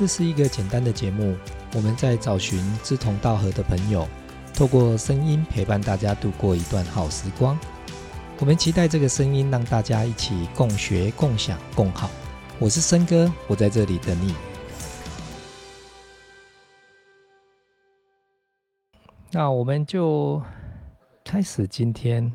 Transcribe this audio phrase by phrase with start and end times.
[0.00, 1.36] 这是一个简单的节目，
[1.74, 4.08] 我们在找寻志同道合的朋友，
[4.54, 7.58] 透过声音陪伴大家度过一段好时光。
[8.38, 12.08] 我们期待这个声音让大家一起共学、共享、共好。
[12.58, 14.34] 我是森哥，我在这里等你。
[19.30, 20.40] 那我们就
[21.22, 22.32] 开始今天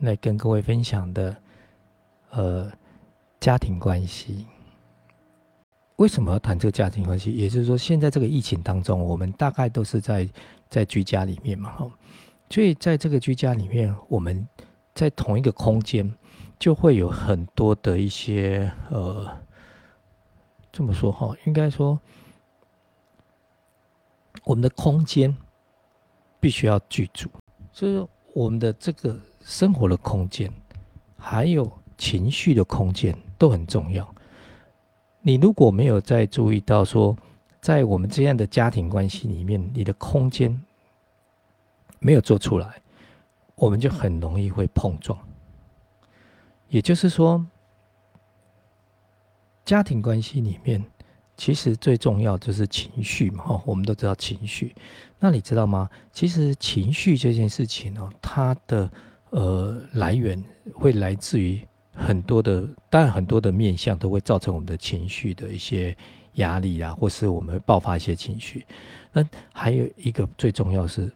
[0.00, 1.34] 来跟各位分享的，
[2.32, 2.70] 呃，
[3.40, 4.46] 家庭关系。
[6.02, 7.30] 为什么要谈这个家庭关系？
[7.30, 10.28] 也就是说，现在这个疫情当中，我们大概都是在
[10.68, 11.88] 在居家里面嘛，哈。
[12.50, 14.44] 所以在这个居家里面，我们
[14.96, 16.12] 在同一个空间，
[16.58, 19.30] 就会有很多的一些呃，
[20.72, 21.96] 这么说哈，应该说，
[24.42, 25.32] 我们的空间
[26.40, 27.30] 必须要居住，
[27.72, 30.52] 所以说我们的这个生活的空间，
[31.16, 34.11] 还有情绪的空间都很重要。
[35.24, 37.16] 你如果没有在注意到说，
[37.60, 40.60] 在我们这样的家庭关系里面，你的空间
[42.00, 42.82] 没有做出来，
[43.54, 45.16] 我们就很容易会碰撞。
[46.68, 47.46] 也就是说，
[49.64, 50.84] 家庭关系里面
[51.36, 53.44] 其实最重要就是情绪嘛。
[53.44, 54.74] 哈，我们都知道情绪。
[55.20, 55.88] 那你知道吗？
[56.12, 58.90] 其实情绪这件事情哦，它的
[59.30, 60.42] 呃来源
[60.74, 61.64] 会来自于。
[61.94, 65.94] 很多的，当然很多的面相都会造成我们的情绪的一些
[66.34, 68.64] 压力啊，或是我们会爆发一些情绪。
[69.12, 71.12] 那还有一个最重要是，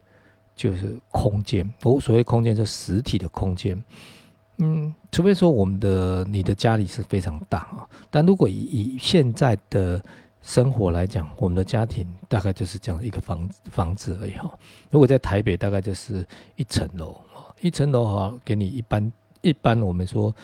[0.55, 1.67] 就是空间。
[1.83, 3.83] 我所谓空间，是实体的空间。
[4.59, 10.03] 嗯，除非说我们的你的家里是非常大啊，但如果以以现在的
[10.43, 14.53] 生活来讲，我们的家庭大概就是这样一个房房子而已哈。
[14.91, 20.35] 如果在台北，大概就是一层楼啊，一层楼哈，给你一般一般我们说。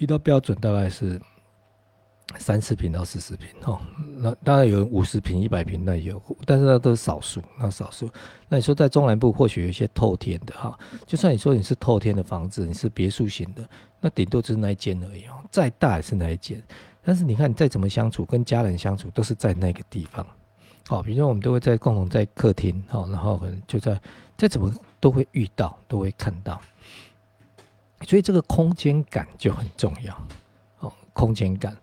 [0.00, 1.20] 遇到标准大概是
[2.38, 3.80] 三十平到四十平哦，
[4.16, 8.08] 那当然有五十平、一百平那也有，但是那都是少数，那少数。
[8.48, 13.68] 那你说在中南部或许有一些透天的哈，就算你说你是透天的房子，你是别墅型的，
[14.00, 16.62] 那顶多只是那一间而已哦，再大也是那一间。
[17.02, 20.24] 但是你看你再怎么相处，跟家人相处都是在那个地方，
[20.86, 24.00] 好，比如说我们都会在共同在客厅，好，然后可能就在
[24.38, 26.60] 再怎么都会遇到，都会看到。
[28.06, 30.26] 所以这个空间感就很重要，
[30.80, 31.76] 哦，空间感。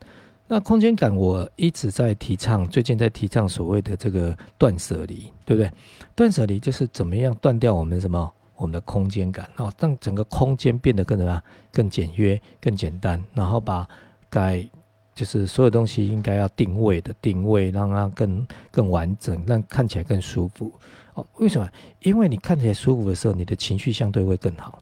[0.47, 5.71] 那空间感我一直在提倡，最近在提倡所谓的这个断舍离，对不对？
[6.15, 11.41] 断舍离就是怎么样断掉我们什么我们的空间感，哦，让整个空间变得更什么
[11.71, 13.85] 更简约、更简单，然后把
[14.29, 14.65] 该
[15.13, 20.71] 就是所有东西应该要定位的定位，让它更更完整，让看起来更舒服。
[21.15, 21.69] 哦，为什么？
[22.03, 24.81] 因为你看起来舒服的时候，你的情绪相对会更好。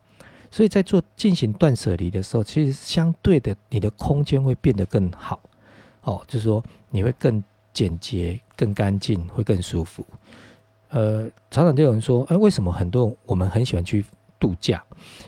[0.56, 5.38] 所以在做进行断舍离的时候，其实相对的，你的空间会变得更好，
[6.04, 7.44] 哦，就是说你会更
[7.74, 10.06] 简洁、更干净，会更舒服。
[10.92, 14.06] 呃，常常就有人说，哎，为什么很多我们很喜欢去
[14.40, 14.82] 度假，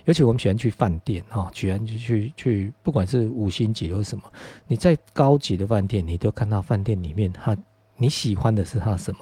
[0.06, 4.24] 尤其我们喜欢去饭店，哈，喜欢去去去，不管是五星级或什么，
[4.66, 7.54] 你在高级的饭店，你都看到饭店里面，它
[7.98, 9.20] 你喜欢的是它什么？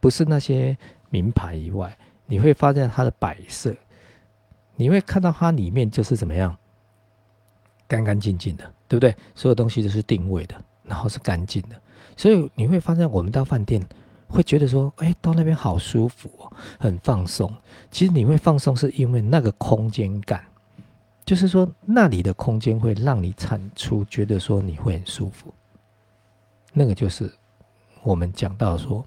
[0.00, 0.74] 不是那些
[1.10, 3.76] 名牌以外，你会发现它的摆设。
[4.78, 6.56] 你会看到它里面就是怎么样，
[7.88, 9.12] 干干净净的，对不对？
[9.34, 11.74] 所有东西都是定位的，然后是干净的，
[12.16, 13.84] 所以你会发现，我们到饭店
[14.28, 17.52] 会觉得说，哎，到那边好舒服哦，很放松。
[17.90, 20.44] 其实你会放松，是因为那个空间感，
[21.24, 25.52] 就是说那里的空间会让你产出觉得说你会很舒服。
[26.72, 27.28] 那个就是
[28.04, 29.04] 我们讲到说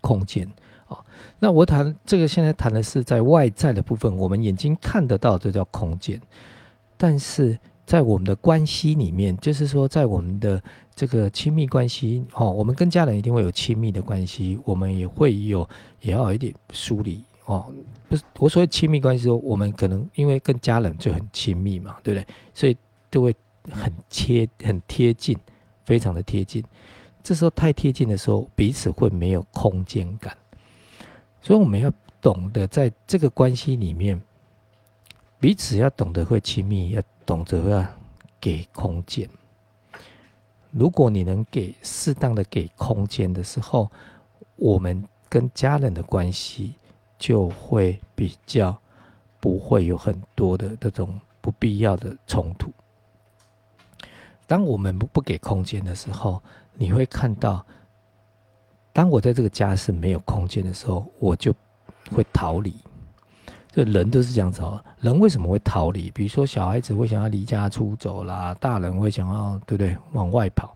[0.00, 0.48] 空间。
[0.88, 0.98] 哦，
[1.38, 6.20] 那我谈这个，现在谈的是在外在的部分，我们眼睛看得到，这叫空间。
[6.96, 10.62] 但是在我们的关系里面，就是说，在我们的
[10.94, 15.68] 这个亲密关系，哦，我们跟家人一定会有亲密的关系，我们也会有，
[16.00, 17.66] 也要有一点疏离，哦，
[18.08, 22.26] 不是我所谓亲密关系，说我们可能因为跟家人就很亲密嘛，对不对？
[22.54, 22.76] 所以
[23.10, 23.34] 都会
[23.70, 25.36] 很贴、很贴近，
[25.84, 26.64] 非常的贴近。
[27.22, 30.34] 这时候太贴近的时候，彼此会没有空间感。
[31.42, 34.20] 所以我们要懂得在这个关系里面，
[35.38, 37.86] 彼此要懂得会亲密，要懂得要
[38.40, 39.28] 给空间。
[40.72, 43.88] 如果你能给适当的给空间的时候，
[44.56, 46.74] 我们跟家人的关系
[47.16, 48.76] 就会比较
[49.38, 52.72] 不会有很多的这种不必要的冲突。
[54.46, 56.42] 当我们不不给空间的时候，
[56.74, 57.64] 你会看到。
[58.96, 61.54] 当我在这个家是没有空间的时候，我就
[62.12, 62.74] 会逃离。
[63.70, 64.82] 这人都是这样子哦。
[65.00, 66.10] 人为什么会逃离？
[66.12, 70.74] 比如说小孩子会想要离家出走啦，大人会想要对不对往外跑？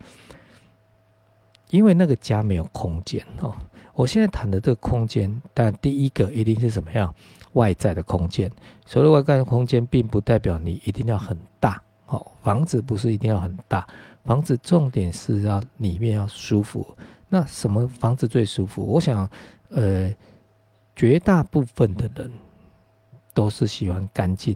[1.71, 3.57] 因为那个家没有空间哦。
[3.95, 7.15] 我现在谈的这个空间，但第一个一定是什么样？
[7.55, 8.53] 外在的空间。
[8.85, 12.31] 所谓外在的空间，并不代表你一定要很大哦。
[12.43, 13.89] 房子不是一定要很大，
[14.27, 16.87] 房子重点是要里面要舒服。
[17.31, 18.85] 那什么房子最舒服？
[18.85, 19.27] 我想，
[19.71, 20.13] 呃，
[20.95, 22.31] 绝大部分的人
[23.33, 24.53] 都是喜欢干净，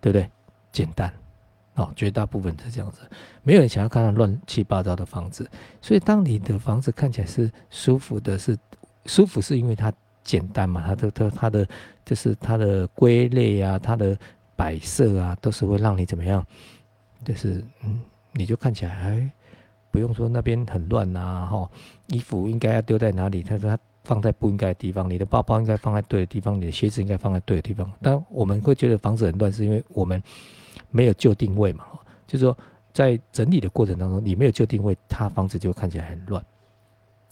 [0.00, 0.30] 对不对？
[0.70, 1.12] 简单。
[1.76, 3.00] 哦，绝大部分是这样子，
[3.42, 5.46] 没有人想要看到乱七八糟的房子。
[5.82, 8.56] 所以，当你的房子看起来是舒服的，是
[9.04, 10.82] 舒服，是因为它简单嘛？
[10.86, 11.68] 它的、它、它的，
[12.02, 14.18] 就是它的归类啊，它的
[14.54, 16.42] 摆设啊，都是会让你怎么样？
[17.24, 18.00] 就是嗯，
[18.32, 19.30] 你就看起来哎，
[19.96, 21.70] 不用说那边很乱呐，哈，
[22.08, 23.42] 衣服应该要丢在哪里？
[23.42, 27.90] 他说他放在不应该的地方，你的包包应该放在对的地方，你的鞋子应该放在对的地方。
[28.02, 30.22] 但我们会觉得房子很乱，是因为我们。
[30.90, 31.84] 没有就定位嘛，
[32.26, 32.56] 就是说
[32.92, 36.42] 在整理的过程当中，你没有就定位，它房子就看起来很乱，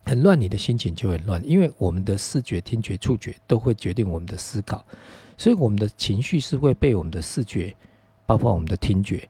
[0.04, 4.84] 很乱，你的心情就很乱，因为我们的视觉、听觉、触觉都会决定我们的思考，
[5.38, 7.74] 所以我们的情绪是会被我们的视觉，
[8.26, 9.26] 包括我们的听觉，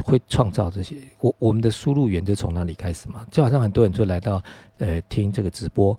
[0.00, 0.96] 会创造这些。
[1.20, 4.42] 我我们的输入源就从那里开始嘛，就好像很多人就来到
[4.78, 5.98] 呃听这个直播，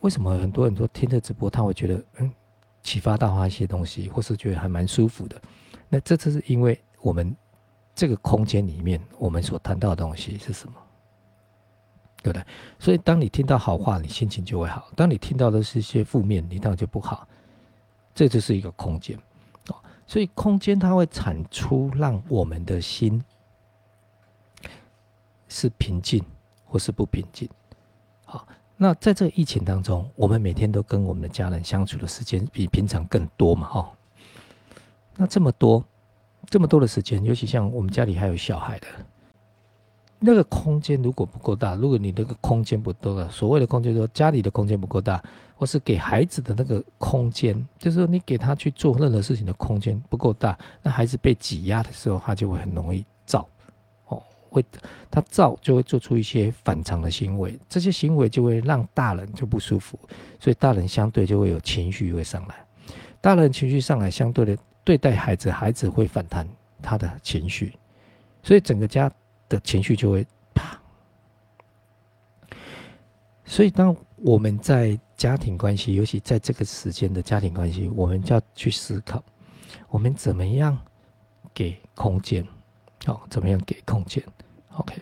[0.00, 2.30] 为什么很多人说听这直播他会觉得嗯
[2.82, 5.40] 启发到他一些东西，或是觉得还蛮舒服的。
[5.88, 7.34] 那这次是因为我们
[7.94, 10.74] 这个空间里面，我们所谈到的东西是什么，
[12.22, 12.44] 对不对？
[12.78, 17.26] 所以当你听到好话，你心情就会好；当你听到的是一些负面，你当然就不好。
[18.14, 19.18] 这就是一个空间，
[20.10, 23.22] 所以空间它会产出让我们的心
[25.46, 26.20] 是平静
[26.64, 27.48] 或是不平静。
[28.24, 28.44] 好，
[28.76, 33.68] 那在这个疫情当中，我们每天都跟我们的家人相处的时间比平常更多嘛？
[33.68, 33.92] 哈。
[35.14, 35.84] 那这么多，
[36.46, 38.88] 这么多的时间，尤其像我们家里还有小孩的，
[40.18, 45.22] 那个空间如果不够大，如果你那个空间不够大，所谓的空间说家里的空间不够大，
[45.60, 53.46] 或是给孩子的那个空间，就是说你给他去做任何事情的空间不够大，那孩子被挤压的时候，他就会很容易躁，
[54.06, 54.64] 哦，会
[55.10, 59.98] 他躁就会做出一些反常的行为，这些行为就会让大人就不舒服，
[60.38, 62.54] 所以大人相对就会有情绪会上来，
[63.20, 64.56] 大人情绪上来，相对的。
[64.82, 66.48] 对待孩子，孩子会反弹
[66.80, 67.78] 他的情绪，
[68.42, 69.12] 所以整个家
[69.46, 70.80] 的情绪就会啪。
[73.44, 79.22] 所以，当我们在家庭关系，尤其在这个时间的家庭关系，我们就要去思考，
[79.90, 80.78] 我们怎么样
[81.52, 82.42] 给空间，
[83.04, 84.24] 好，怎么样给空间
[84.78, 84.94] ？OK，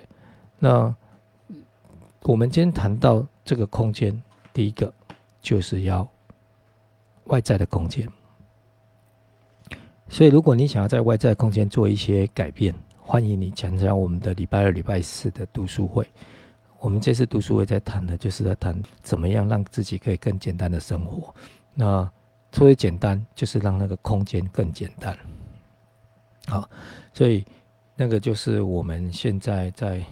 [0.59, 0.93] 那
[2.23, 4.21] 我们今天谈到这个空间，
[4.53, 4.93] 第一个
[5.41, 6.05] 就是要
[7.27, 8.05] 外在的空间。
[10.09, 16.05] 所以，如果你想要在外在空间做一些改变，欢迎你参加我们的礼拜二、礼拜四的读书会。
[16.81, 21.35] 我们这次读书会在谈的，就是在谈怎么样让自己可以更简单的生活。
[21.75, 22.09] 那
[22.53, 25.17] 所谓简单，就是让那个空间更简单。
[26.47, 26.69] 好，
[27.13, 27.45] 所以
[27.97, 30.05] 那个就是我们现在在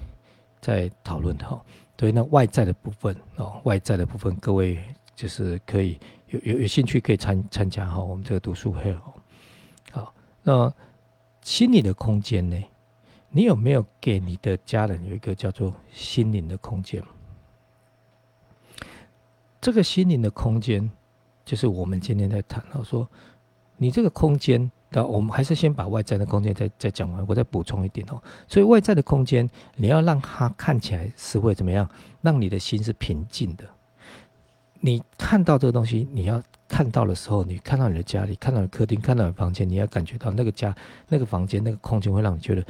[0.61, 1.63] 在讨论的哈。
[1.97, 4.79] 对，那外在的部分哦，外在的部分，各位
[5.15, 5.99] 就是可以
[6.29, 9.01] 有有有兴趣可以参参加哈，我们这个读书会哦。
[9.93, 10.75] 好那
[11.43, 12.63] 心理的空间呢？
[13.37, 17.03] 你有没有给你的家人有一个叫做心灵的空间？
[19.61, 20.91] 这个心灵的空间，
[21.45, 23.07] 就是我们今天在谈到说，
[23.77, 28.19] 你这个空间的，我们还是先把外在的空间再再讲完，我再补充一点哦。
[28.49, 31.87] 所以外在的空间，你要让它看起来是会怎么样？
[32.23, 33.67] 让你的心是平静的。
[34.81, 36.43] 你看到这个东西，你要。
[36.69, 40.75] 看到的时候，你看到你的家里，看到你客厅，看到你房间，你要感觉到那个家、
[41.07, 42.67] 那个房间、那个空间会让你觉得，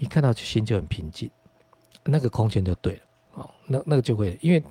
[0.00, 1.30] 你看到心就很平静，
[2.04, 3.00] 那个空间就对了
[3.34, 3.50] 哦。
[3.66, 4.62] 那那个就会，因为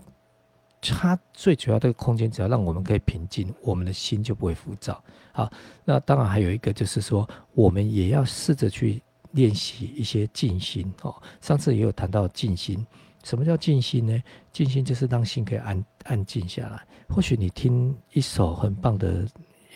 [0.81, 5.01] 它最主要这个空间，只要让我们可以平静，我们的心就不会浮躁。
[5.31, 5.49] 好，
[5.85, 8.99] 那当然还有一个就是说，我们也要试着去
[9.33, 11.15] 练习一些静心哦。
[11.41, 12.85] 上次也有谈到静心。
[13.23, 14.23] 什么叫静心呢？
[14.51, 16.81] 静心就是让心可以安安静下来。
[17.09, 19.27] 或许你听一首很棒的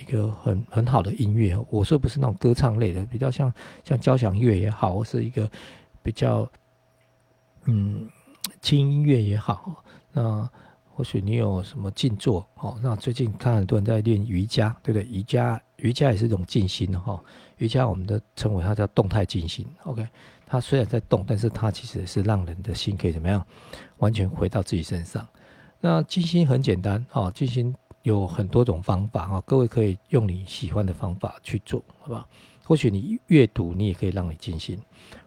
[0.03, 3.51] 一个很很好的音乐，我说不是那种歌唱类的，比较像
[3.83, 5.49] 像交响乐也好，或是一个
[6.01, 6.47] 比较
[7.65, 8.07] 嗯
[8.61, 9.81] 轻音乐也好。
[10.11, 10.47] 那
[10.93, 12.77] 或许你有什么静坐哦？
[12.83, 15.07] 那最近看很多人在练瑜伽，对不对？
[15.09, 17.19] 瑜伽瑜伽也是一种静心的哈。
[17.57, 19.65] 瑜伽我们的称为它叫动态静心。
[19.85, 20.05] OK。
[20.45, 23.43] 它虽然在动，但是它其实是让人的心可以怎么样，
[23.97, 25.27] 完全回到自己身上。
[25.79, 32.25] 那静心很简单哦，静心有很多种方法哈，各位可以用你喜欢的方法去做，好吧？
[32.63, 34.77] 或许你阅读，你也可以让你静心；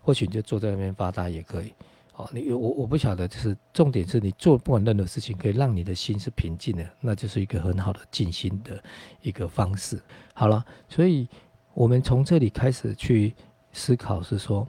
[0.00, 1.75] 或许你就坐在那边发呆也可以
[2.14, 8.83] 哦，你我我不晓得，就是重点是你做不管任何事情，可以让你的心是平静的，那就是一个很好的静心的
[9.21, 10.00] 一个方式。
[10.33, 11.28] 好了，所以
[11.75, 13.35] 我们从这里开始去
[13.73, 14.66] 思考，是说，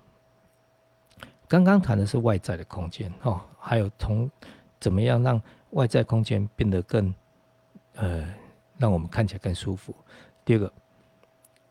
[1.47, 4.29] 刚刚谈的是外在的空间哦，还有从
[4.79, 7.13] 怎么样让外在空间变得更
[7.97, 8.27] 呃，
[8.77, 9.93] 让我们看起来更舒服。
[10.45, 10.71] 第二个，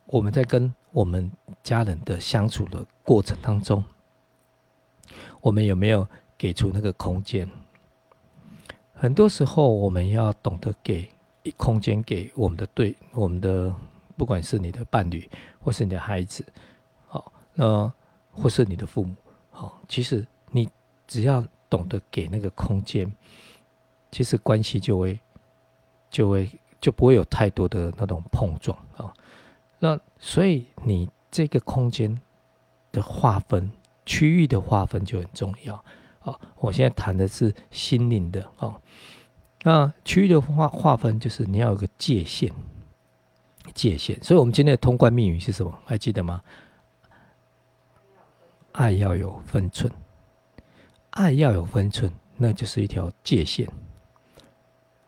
[0.04, 1.30] 我们在跟我们
[1.62, 3.82] 家人的相处的过程当中。
[5.40, 6.06] 我们有没有
[6.36, 7.48] 给出那个空间？
[8.92, 11.08] 很多时候，我们要懂得给
[11.56, 13.72] 空间给我们的对我们的，
[14.16, 15.30] 不管是你的伴侣，
[15.60, 16.44] 或是你的孩子，
[17.06, 17.92] 好，那
[18.32, 19.14] 或是你的父母，
[19.50, 20.68] 好，其实你
[21.06, 23.10] 只要懂得给那个空间，
[24.10, 25.20] 其实关系就会
[26.10, 29.12] 就会就不会有太多的那种碰撞啊。
[29.78, 32.20] 那所以你这个空间
[32.92, 33.70] 的划分。
[34.08, 35.74] 区域的划分就很重要，
[36.20, 38.80] 啊，我现在谈的是心灵的哦。
[39.64, 42.52] 那区域的划划分就是你要有个界限，
[43.74, 44.16] 界限。
[44.22, 45.76] 所以，我们今天的通关密语是什么？
[45.84, 46.40] 还记得吗？
[48.70, 49.92] 爱要有分寸，
[51.10, 53.68] 爱要有分寸，那就是一条界限。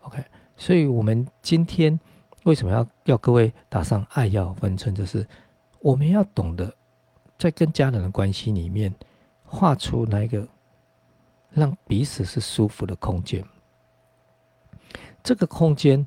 [0.01, 0.25] OK，
[0.59, 1.99] 所以我们今天
[2.43, 4.95] 为什么要要各位打上爱要分寸？
[4.95, 5.27] 就是
[5.81, 6.71] 我们要懂得。
[7.39, 8.93] 在跟家人的关系里面，
[9.45, 10.45] 画出那个
[11.51, 13.45] 让彼此是舒服的空间。
[15.23, 16.05] 这个空间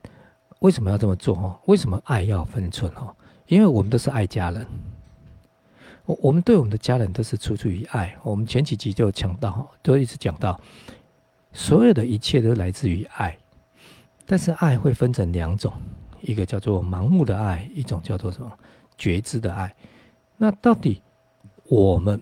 [0.60, 1.34] 为什么要这么做？
[1.34, 2.92] 哈，为什么爱要分寸？
[2.92, 3.16] 哈，
[3.48, 4.68] 因为我们都是爱家人，
[6.04, 8.14] 我我们对我们的家人都是出自于爱。
[8.24, 10.60] 我们前几集就有讲到，都一直讲到，
[11.54, 13.38] 所有的一切都来自于爱。
[14.32, 15.74] 但是爱会分成两种，
[16.22, 18.50] 一个叫做盲目的爱，一种叫做什么
[18.98, 19.76] 觉知的爱。
[20.38, 21.02] 那到底？
[21.66, 22.22] 我们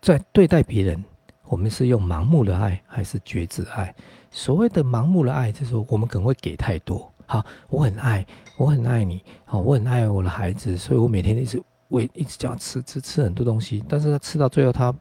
[0.00, 1.04] 在对待别人，
[1.44, 3.94] 我们是用盲目的爱还是觉知爱？
[4.30, 7.12] 所谓的盲目的爱，就是说我们可能会给太多。
[7.26, 14.94] 好，我很爱，我很爱你，好，我很爱我的孩子，所以我每天一直喂，一直叫吃吃吃很多东西，但是他吃到最后他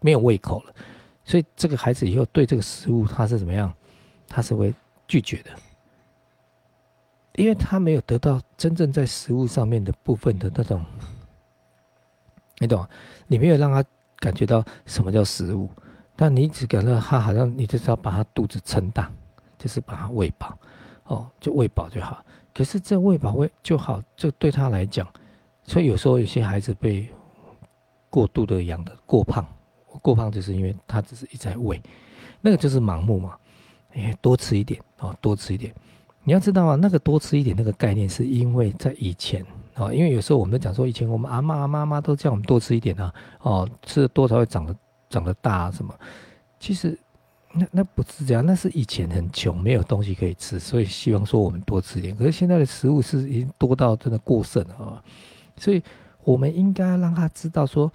[0.00, 0.74] 没有胃口了，
[1.24, 3.72] 所以这个孩子以后对这个食物他是怎么样？
[4.28, 4.74] 他是会
[5.06, 5.50] 拒绝的。
[7.34, 10.84] 因为他没有得到真正在食物上面的部分的那种，
[12.58, 12.86] 你懂？
[13.26, 13.82] 你没有让他
[14.16, 15.66] 感觉到什么叫食物，
[16.14, 19.10] 但你只感到他好像你就是要把他肚子撑大，
[19.58, 20.58] 就是把他喂饱，
[21.04, 22.22] 哦，就喂饱就好。
[22.52, 25.08] 可是这喂饱喂就好，这对他来讲，
[25.62, 27.08] 所以有时候有些孩子被
[28.10, 29.42] 过度的养的过胖，
[30.02, 31.80] 过胖就是因为他只是一直在喂，
[32.42, 33.34] 那个就是盲目嘛。
[33.94, 35.72] 哎，多吃一点哦，多吃一点。
[36.24, 39.44] 你要知道啊，那个多吃一点那个概念，是因为在以前
[39.74, 44.74] 啊，因为有时候我们都讲说，以前我们阿妈阿妈妈都叫我们多吃一点啊，哦，吃的多才会长得
[45.10, 45.94] 长得大啊什么。
[46.58, 46.98] 其实
[47.52, 52.16] 那那不是这样，那是以前很穷，没有东西可以吃，所以希望说我们多吃一点。
[52.16, 55.02] 可是现在的食物是已经多到真的过剩了啊，
[55.58, 55.82] 所以
[56.24, 57.92] 我们应该让他知道说，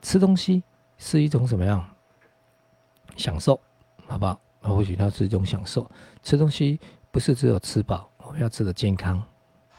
[0.00, 0.62] 吃东西
[0.98, 1.84] 是一种什么样
[3.16, 3.60] 享受，
[4.06, 4.40] 好不好？
[4.60, 5.90] 或许它是一种享受，
[6.22, 6.78] 吃东西。
[7.08, 9.22] 不是只有吃饱，我们要吃的健康，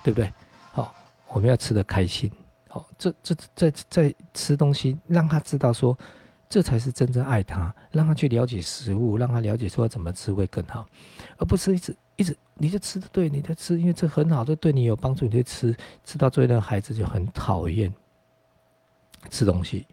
[0.03, 0.33] 对不对？
[0.71, 0.91] 好，
[1.27, 2.31] 我们要吃的开心。
[2.67, 5.95] 好，这这在在吃东西，让他知道说，
[6.49, 10.87] 这才是真正爱他，让他去了解食物，让他了解说怎么吃会更好，
[11.37, 17.93] 而不是一直一直你就吃的对，你就吃，因为这很好，这对你有帮助，你就吃，吃到最后，孩子就很讨厌
[19.29, 19.85] 吃东西，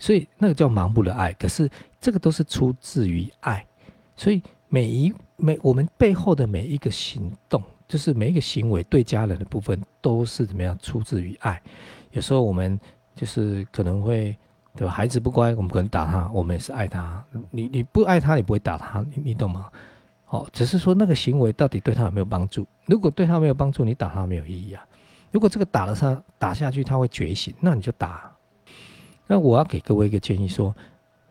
[0.00, 1.32] 所以那个叫盲目的爱。
[1.34, 3.64] 可是这个都是出自于爱，
[4.16, 4.42] 所以。
[4.72, 11.60] 每一每我们背后的每一个行动，就是每一个行为，对家人的部分都是怎么样出自于爱。
[12.12, 12.78] 有时候我们
[13.16, 14.36] 就是可能会，
[14.76, 14.92] 对吧？
[14.94, 17.20] 孩子不乖，我们可能打他，我们也是爱他。
[17.50, 19.68] 你你不爱他，你不会打他，你你懂吗？
[20.28, 22.64] 哦，只是说那个行为到底对他有没有帮助？
[22.86, 24.86] 如果对他没有帮助，你打他没有意义啊。
[25.32, 28.32] 如果这个打了他打下去，他会觉醒，那你就打。
[29.30, 30.74] 那我要给各位一个建议说。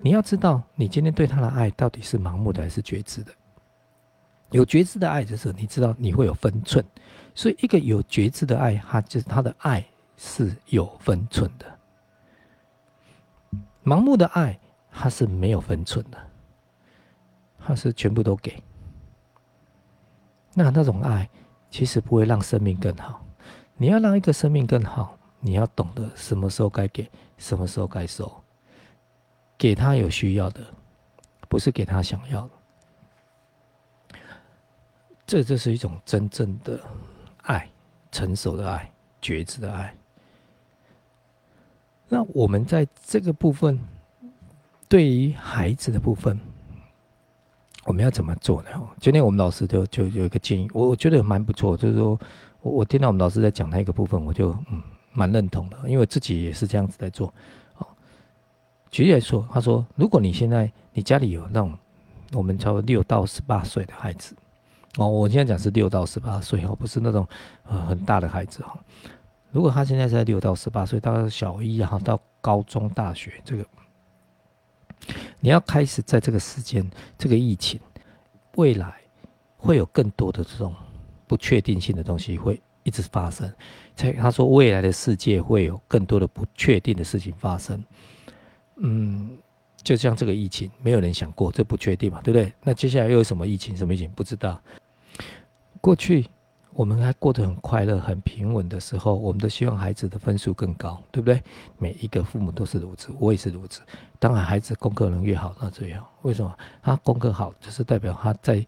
[0.02, 3.34] 你要知道，你今天对他的爱到底是盲目的还是觉知的？
[4.52, 6.82] 有觉知的爱就是，你知道你会有分寸，
[7.36, 11.66] 所以一个有觉知的爱，他就是他的爱是有分寸的。
[13.84, 14.58] 盲目的爱，
[14.90, 16.18] 他是没有分寸的，
[17.60, 18.64] 他是全部都给。
[20.54, 21.30] 那那种爱
[21.70, 23.22] 其实不会让生命更好。
[23.76, 28.32] 你要让一个生命更好，你要懂得什么时候该给，什么时候该收。
[29.58, 30.62] 给他有需要的，
[31.48, 32.50] 不是给他想要的。
[35.26, 36.80] 这就是一种真正的
[37.44, 37.70] 爱，
[38.12, 38.92] 成熟的爱，
[39.22, 39.94] 觉知的爱。
[42.08, 43.80] 那我们在这个部分，
[44.88, 46.40] 对于孩子的部分，
[47.84, 48.70] 我们要怎么做呢？
[49.00, 52.20] 今天我们老师就就有一个建议，我我觉得蛮不错，就是说
[52.62, 54.82] 我我听到我们老师在讲那个部分，我就嗯
[55.20, 57.28] 蛮认同的，因为自己也是这样子在做。
[57.78, 57.86] 哦，
[58.90, 61.78] 举例来说，他说，如果你现在你家里有那种
[62.32, 64.34] 我们叫六到十八岁的孩子，
[64.96, 67.28] 哦，我现在讲是六到十八岁哦，不是那种
[67.68, 68.80] 呃很大的孩子哈。
[69.52, 73.66] 如果他现在在六到十八岁，到小一，然后到高中、大学，这个
[75.42, 77.78] 你要开始在这个时间，这个疫情
[78.56, 78.94] 未来
[79.58, 80.74] 会有更多的这种
[81.28, 83.52] 不确定性的东西会一直发生。
[84.14, 87.84] 他说未来的世界会有更多的不确定的事情发生。
[88.78, 89.38] 嗯，
[89.84, 92.54] 就像这个疫情，没有人想过这不确定嘛，对不对？
[92.64, 93.76] 那接下来又有什么疫情？
[93.76, 94.10] 什么疫情？
[94.12, 94.62] 不知道。
[95.82, 96.28] 过去。
[96.72, 101.42] 我们还过得很快乐、很平稳的时候，我们都希望孩子的分数更高，对不对？
[101.78, 103.82] 每一个父母都是如此，我也是如此。
[104.18, 106.10] 当然，孩子功课能越好，那最好。
[106.22, 106.58] 为什么？
[106.82, 108.66] 他功课好，就是代表他在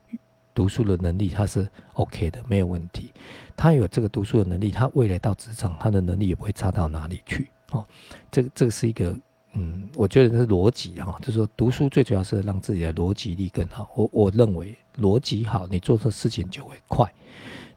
[0.53, 3.13] 读书的能力他是 OK 的，没有问题。
[3.55, 7.49] 他有这个读书的能力，他未来到职场，他的能力也不会差到哪里去。
[7.71, 7.85] 哦，
[8.31, 9.15] 这个这个是一个，
[9.53, 13.89] 嗯，我觉得是逻辑哈，就是说读书最主要是让自己的逻辑力更好。
[13.95, 17.11] 我我认为逻辑好，你做的事情就会快。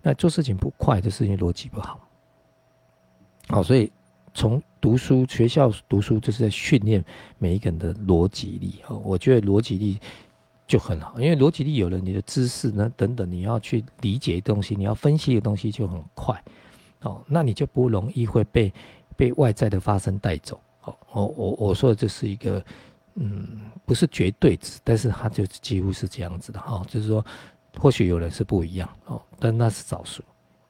[0.03, 2.01] 那做事情不快，就是因为逻辑不好。
[3.49, 3.91] 好，所以
[4.35, 7.05] 从读书学校读书，就是在训练
[7.39, 8.81] 每一个人的逻辑力。
[8.89, 9.99] 哦，我觉得逻辑力
[10.67, 16.43] 就很好，因为逻辑力有了，你的知识呢等等，你要去理解东西，你要分析的东西就很快。
[17.03, 18.73] 哦，那你就不容易会被
[19.17, 20.61] 被外在的发生带走。
[20.85, 22.65] 哦，我我我说的这是一个，
[23.15, 26.61] 嗯，不是绝对值，但是它就几乎是这样子的。
[26.61, 27.25] 哈，就是说。
[27.77, 30.23] 或许有人是不一样哦，但那是少数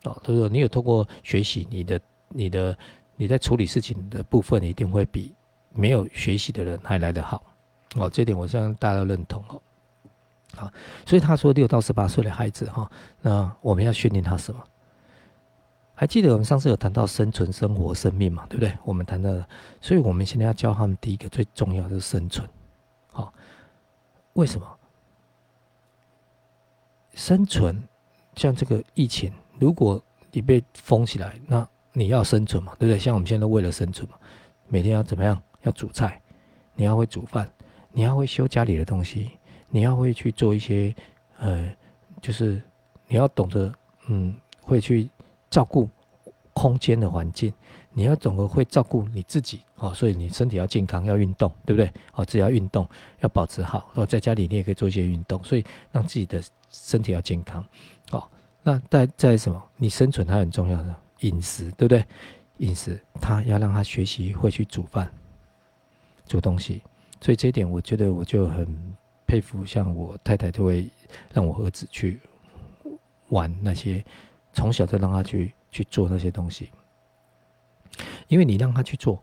[0.05, 0.19] 哦。
[0.25, 2.75] 他说：“你有通过学习，你的、你的、
[3.15, 5.35] 你在处理事情的部分，一定会比
[5.75, 7.45] 没有学习的人还来得好
[7.97, 9.61] 哦。”这点我相信大家都认同哦。
[10.55, 10.71] 好，
[11.07, 12.91] 所以他说六到十八岁的孩子哈，
[13.21, 14.63] 那我们要训练他什么？
[15.95, 18.45] 还记得我们上次有谈到生存、生活、生命嘛？
[18.49, 18.77] 对不对？
[18.85, 19.31] 我们谈到，
[19.81, 22.49] 所以我们现在要教他们第一个最重要的是生存。
[23.13, 23.33] 好，
[24.33, 24.67] 为什么？
[27.15, 27.81] 生存，
[28.35, 32.99] 像这个疫情，如果你被封起来，那你要生存嘛，对不对？
[32.99, 34.17] 像我们现在为了生存嘛，
[34.67, 35.41] 每天要怎么样？
[35.63, 36.21] 要煮菜，
[36.75, 37.49] 你要会煮饭，
[37.93, 39.31] 你要会修家里的东西，
[39.75, 40.95] 你要会去做一些，
[41.39, 41.69] 呃，
[42.23, 42.63] 就是
[43.09, 43.75] 你要懂得，
[44.07, 45.11] 嗯，会去
[45.51, 45.91] 照顾
[46.53, 47.53] 空间的环境，
[47.91, 51.93] 你要懂得会照顾你自己哦，所以你身体要健康，要运动，对不对？
[52.13, 53.91] 哦，只要运动，要保持好。
[53.95, 56.41] 哦，在家里你也可以做一些运动，所以让自己的。
[56.77, 57.65] 身体要健康，
[58.11, 58.29] 哦，
[58.65, 59.63] 那在在什么？
[59.77, 62.05] 你生存它很重要的饮食，对不对？
[62.57, 65.09] 饮食，他要让他学习会去煮饭、
[66.27, 66.83] 煮东西，
[67.21, 68.67] 所以这一点我觉得我就很
[69.35, 70.89] 佩服，像我太太就会
[71.33, 72.21] 让我儿子去
[73.31, 74.05] 玩那些，
[74.53, 76.71] 从小就让他去去做那些东西，
[78.29, 79.21] 因为你让他去做，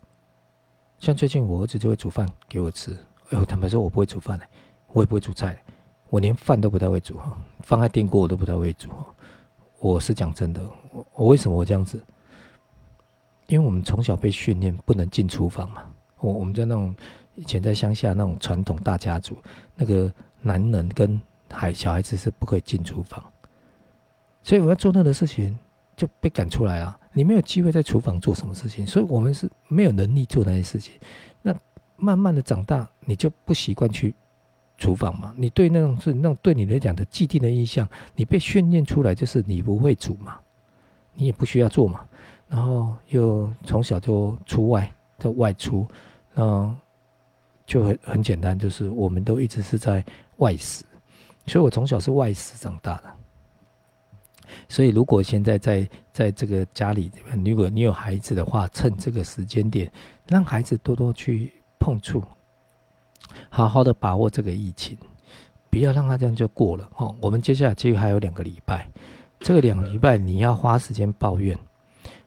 [0.99, 2.91] 像最近我儿子就会煮饭给我吃，
[3.29, 4.45] 哎呦，坦白说，我不会煮饭的，
[4.87, 5.57] 我也不会煮菜。
[6.09, 8.89] 我连饭都不太会煮哈，放在电锅我都不太会煮。
[9.79, 12.03] 我是讲真的，我我为什么我这样子？
[13.47, 15.83] 因为我们从小被训练不能进厨房嘛。
[16.19, 16.93] 我我们在那种
[17.41, 19.35] 以前在乡下那种传统大家族，
[19.73, 23.23] 那个男人跟孩小孩子是不可以进厨房，
[24.43, 25.57] 所以我要做那个事情
[25.97, 26.95] 就被赶出来啊。
[27.13, 30.93] 你没有机会在厨房做什么事情，所以我们是没有能力做那些事情。
[31.41, 31.51] 那
[31.95, 34.13] 慢慢的长大，你就不习惯去。
[34.77, 40.39] 厨房嘛，你对那种是那种对你来讲的既定的印象，你被训练出来就是你不会煮嘛，
[41.13, 42.03] 你也不需要做嘛，
[42.47, 45.87] 然后又从小就出外在外出，
[46.33, 46.75] 嗯，
[47.71, 50.03] 就很很简单，就是我们都一直是在
[50.39, 50.83] 外食，
[51.47, 53.03] 所以我从小是外食长大的。
[54.67, 57.09] 所以如果现在在在这个家里，
[57.45, 59.89] 如果你有孩子的话，趁这个时间点，
[60.27, 62.21] 让孩子多多去碰触。
[63.49, 64.97] 好好的把握这个疫情，
[65.69, 67.15] 不要让他这样就过了哦。
[67.21, 68.85] 我们接下来其实还有两个礼拜，
[69.39, 71.57] 这个两个礼拜你要花时间抱怨，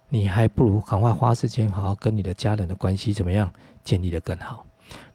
[0.09, 3.53] 你还不如赶快花时间好好跟你的家人的关系怎么样
[3.85, 4.65] 建立的更好。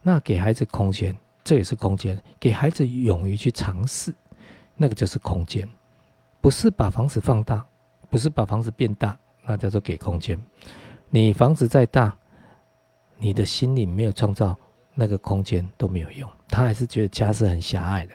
[0.01, 2.21] 那给孩子空间，这也是空间。
[2.39, 4.13] 给孩子勇于去尝试，
[4.75, 5.67] 那个就是空间。
[6.41, 7.65] 不是把房子放大，
[8.09, 10.39] 不是把房子变大，那叫做给空间。
[11.09, 12.15] 你房子再大，
[13.17, 14.57] 你的心里没有创造。
[14.95, 18.13] 那个空间都没有用，他还是觉得家是很狭隘的，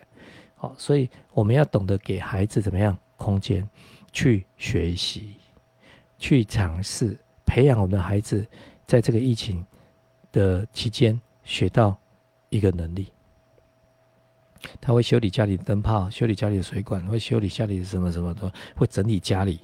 [0.55, 3.67] 好，所以我们要懂得给孩子怎么样空间
[4.13, 5.37] 去学习，
[6.19, 8.47] 去尝试培养我们的孩子，
[8.87, 9.65] 在这个疫情
[10.31, 11.97] 的期间学到
[12.49, 13.13] 一个能力。
[14.81, 19.61] 他会修理家里的灯泡，修理家里的水管，会修理家里的什么什么的，会整理家里，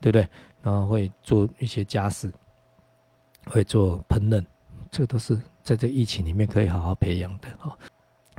[0.00, 0.28] 对不对？
[0.62, 2.32] 然后会做一些家事，
[3.46, 4.44] 会做烹饪，
[4.90, 7.78] 这都是在这疫情里面可以好好培养的哦。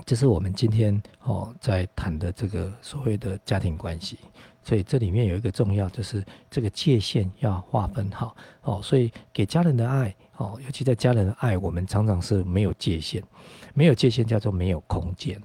[0.06, 4.20] 这是我们今天哦在谈的这个所谓的家庭关系，
[4.68, 8.36] 所以这里面有一个重要，就是这个界限要划分好。
[8.64, 8.82] 哦。
[8.84, 13.24] 所以给家人的爱哦，尤其在家人的爱，我们常常是没有界限，
[13.74, 15.42] 没有界限叫做没有空间。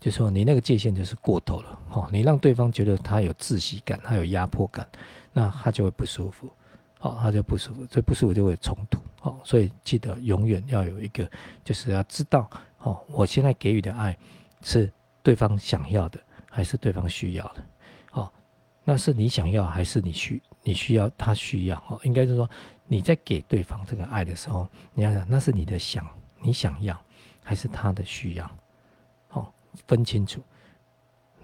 [0.00, 4.84] 就说你那个界限就是过头了，哦，你让对方觉得他有窒息感，他有压迫感，
[5.32, 6.50] 那他就会不舒服，
[6.98, 11.30] 哦，他就不舒服，所以不舒服就会冲突，哦，所以记得永远要有一个，
[11.62, 14.18] 就是要知道，哦，我现在给予的爱
[14.62, 16.18] 是对方想要的，
[16.50, 17.64] 还是对方需要的，
[18.84, 22.48] 那是你想要还是你需你需要他需要，哦，应该是说
[22.86, 26.06] 你在给对方这个爱的时候，你要想那是你的想
[26.40, 27.00] 你想要，
[27.42, 28.50] 还是他的需要。
[29.88, 30.40] 分清楚，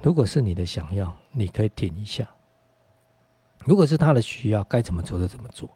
[0.00, 2.24] 如果是你的想要，你可以停一下；
[3.64, 5.68] 如果是他的需要，该怎么做就怎么做。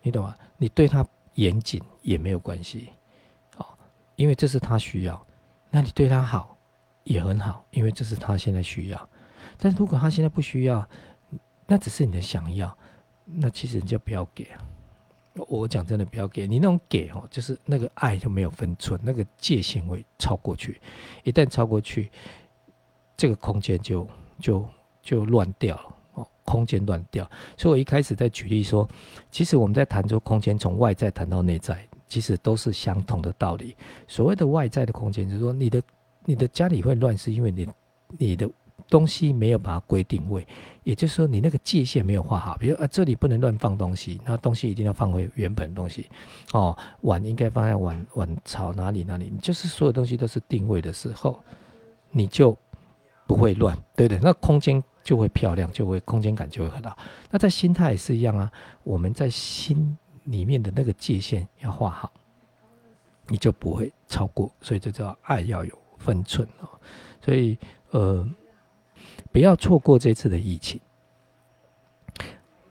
[0.00, 0.34] 你懂吗？
[0.56, 2.88] 你对他严谨也没有关系，
[3.54, 3.76] 好，
[4.16, 5.26] 因为这是他需要。
[5.68, 6.56] 那你对他好
[7.04, 9.08] 也很好，因为这是他现在需要。
[9.62, 10.84] 但如果他现在不需要，
[11.68, 12.76] 那只是你的想要，
[13.24, 14.48] 那其实你就不要给。
[15.46, 20.80] 我讲真的，不要给你那种给哦，就是那个爱就没有分寸，那个界限会超过去。
[21.22, 22.10] 一旦超过去，
[23.16, 24.04] 这个空间就
[24.40, 24.68] 就
[25.00, 27.30] 就乱掉了哦，空间乱掉。
[27.56, 28.88] 所以我一开始在举例说，
[29.30, 33.76] 其实我们在谈出空间，从外在谈到内在，其实都是相同的道理。
[34.08, 35.82] 所谓的外在的空间，就是说你的
[36.24, 37.68] 你的家里会乱，是因为你
[38.18, 38.50] 你的。
[38.92, 40.46] 东西没有把它归定位，
[40.84, 42.58] 也就是说你那个界限没有画好。
[42.58, 46.10] 比如啊，这里不能乱放东西，那东西一定要放回原本东西。
[46.52, 49.32] 哦，碗应该放在碗碗槽哪里哪里？
[49.40, 51.42] 就是所有东西都是定位的时候，
[52.10, 52.54] 你就
[53.26, 54.20] 不会乱，对不对？
[54.22, 56.94] 那空间就会漂亮，就会空间感就会很好。
[57.30, 58.52] 那在心态也是一样啊，
[58.84, 62.12] 我们在心里面的那个界限要画好，
[63.28, 64.52] 你就不会超过。
[64.60, 66.68] 所以这叫爱要有分寸哦。
[67.24, 67.56] 所以
[67.92, 68.28] 呃。
[69.32, 70.78] 不要错过这次的疫情，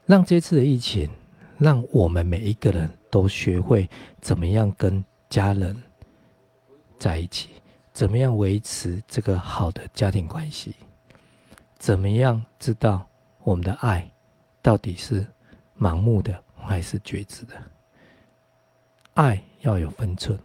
[0.06, 1.10] 让这次的疫情，
[1.58, 3.90] 让我们每一个人都学会
[4.22, 5.76] 怎么样跟家人
[7.00, 7.50] 在一起，
[7.92, 10.76] 怎么样维持这个好的家庭关系，
[11.80, 13.08] 怎么样知道
[13.44, 14.08] 我们的爱
[14.62, 15.26] 到底是
[15.80, 17.56] 盲目的还是觉知的？
[19.16, 20.38] 爱要有分寸，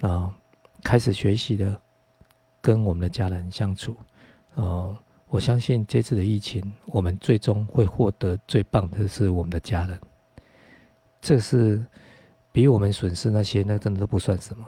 [0.00, 0.34] 啊，
[0.82, 1.78] 开始学习的
[2.62, 3.94] 跟我们的家人相处，
[4.54, 4.96] 呃。
[5.28, 9.98] 我相信这次的疫情，我们最终会获得最棒的是我们的家人。
[11.20, 11.84] 这是
[12.52, 14.64] 比我们损失那些，那真的都不算什么。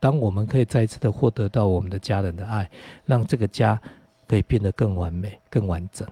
[0.00, 2.70] 当我们可以再一次的获得到我们的家人的爱，
[3.04, 3.80] 让这个家
[4.26, 6.08] 可以变得更完美、更完整，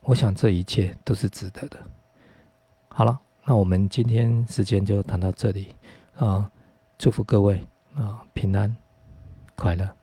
[0.00, 1.78] 我想这一切都是值得的。
[2.88, 5.74] 好了，那我们今天时间就谈到这里
[6.16, 6.50] 啊！
[6.96, 8.74] 祝福各位啊，平安
[9.54, 9.99] 快乐。